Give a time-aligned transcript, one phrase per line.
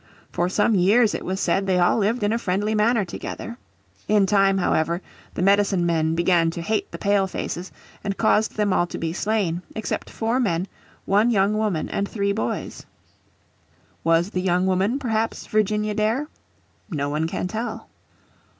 [0.31, 3.59] For some years it was said they lived in a friendly manner together.
[4.07, 4.99] In time, however,
[5.35, 7.71] the medicine men began to hate the Pale faces,
[8.03, 10.67] and caused them all to be slain, except four men,
[11.05, 12.83] one young woman, and three boys.
[14.03, 16.27] Was the young woman perhaps Virginia Dare?
[16.89, 17.87] No one can tell.